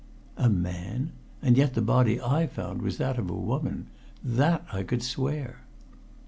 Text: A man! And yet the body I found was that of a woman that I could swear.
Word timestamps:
A 0.37 0.49
man! 0.49 1.11
And 1.43 1.55
yet 1.57 1.75
the 1.75 1.81
body 1.83 2.19
I 2.19 2.47
found 2.47 2.81
was 2.81 2.97
that 2.97 3.19
of 3.19 3.29
a 3.29 3.35
woman 3.35 3.85
that 4.23 4.65
I 4.73 4.81
could 4.81 5.03
swear. 5.03 5.59